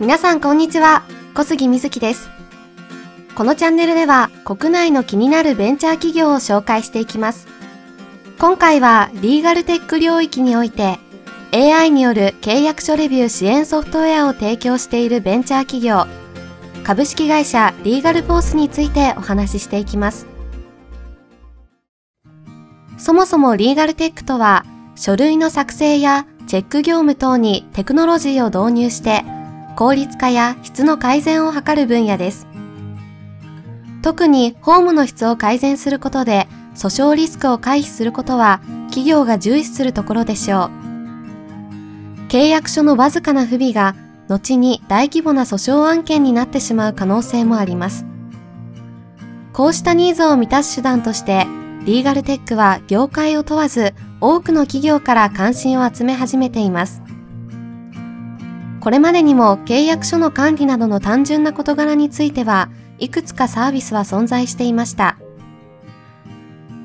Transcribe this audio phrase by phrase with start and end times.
[0.00, 2.28] 皆さんこんにちは、小杉みずきです。
[3.36, 7.46] このチャンネルでは国内の気になるベンチャー企業を紹介していきます。
[8.40, 10.98] 今回はリーガルテック領域において
[11.52, 16.06] AI による契約書レビュー支援ソフトウェアを提供しているベンチャー企業
[16.82, 20.26] 株式会社リーガルフォースについてお話ししていきます。
[22.98, 24.64] そもそもリーガルテックとは
[24.96, 29.24] 書類の作成やチェック業務等にテクノロジーを導入して
[29.76, 32.46] 効率化や質の改善を図る分野です。
[34.02, 42.28] 特にホームの質を改善することで訴訟リスクを回避することは企業が重視するところでしょう。
[42.28, 43.94] 契約書のわずかな不備が
[44.28, 48.06] 後に大規模な訴訟案件になってしまう可能性もあります。
[49.52, 51.46] こうしたニーズを満たす手段として、
[51.84, 57.02] リーガルテックは業界を問わず多くの企業から関心を集め始めています。
[58.84, 65.16] これまでにも契約書の管理などの単純な事柄についてはいくつかサービスは存在していました。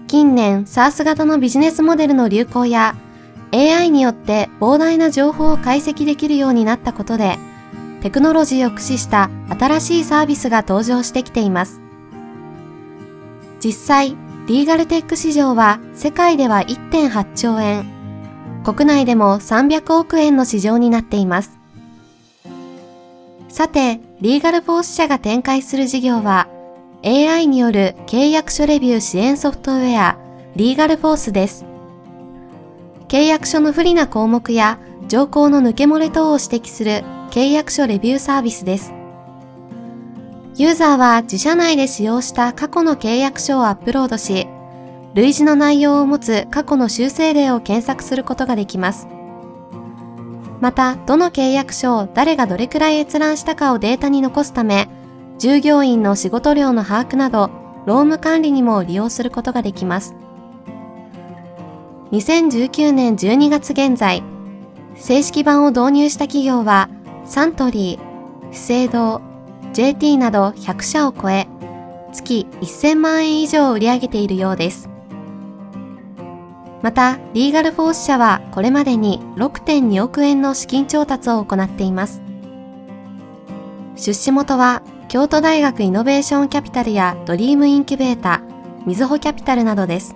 [0.07, 2.95] 近年 SARS 型のビジネスモデルの流行や
[3.51, 7.37] AI によって膨大な情報を解析できるようになったことで
[8.01, 11.81] テクノロジーを駆使した新しいサービスが登場してきています。
[13.59, 14.15] 実際、
[14.47, 17.85] リーガルテック市場は世界では1.8兆円、
[18.63, 21.58] 国内でも300億円の市場になっています。
[23.49, 26.47] さて、リーガルフォース社が展開する事業は、
[27.03, 30.17] AI による契約書レビュー支援ソフトウェア、
[30.55, 31.65] リーガルフォースです。
[33.07, 34.77] 契約書の不利な項目や
[35.07, 38.93] 条項の抜け漏れ等を指摘する契約書レビューサービスです。
[40.55, 44.47] ユーザーは自社内で使用した過去の契約書をアップロードし、
[45.15, 49.07] 類似の内容を持つ過去の修正例を検索することができます。
[50.61, 54.89] また、どの契約書を誰がどれくらい閲覧したかをデータに残すため、
[55.37, 57.49] 従業員の仕事量の把握など、
[57.85, 60.15] 労務管理にも利用することができます。
[62.11, 64.21] 2019年12月現在、
[64.95, 66.89] 正式版を導入した企業は、
[67.25, 69.21] サントリー、資生堂、
[69.71, 71.47] JT など100社を超え、
[72.11, 74.89] 月1000万円以上売り上げているようです。
[76.81, 82.21] また、リーガルフォース社はこれまでに6.2億円の資金調達を行っています。
[83.95, 88.41] 出資元は、京都大学イノベーションキャピタルやドリームインキュベータ、
[88.85, 90.15] みずほキャピタルなどです。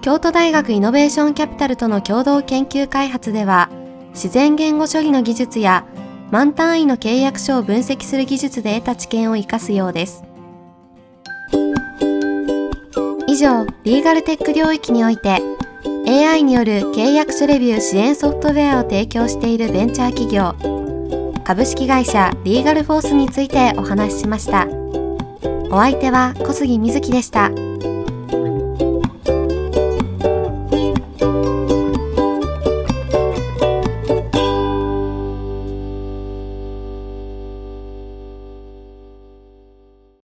[0.00, 3.68] 京都大学イノベーションキャピタルとの共同研究開発では、
[4.14, 5.84] 自然言語処理の技術や
[6.30, 10.27] 満単位の契約書を分析する技術で得た知見を活かすようです。
[13.38, 15.40] 上、リーガルテック領域において
[16.06, 20.54] AI による契約書レビュー支援ソフトウェアを提供しているベンチャー企業
[21.44, 24.66] 株式会社リーガルフォースについてお話ししました。
[25.70, 27.67] お相手は小杉瑞希でした。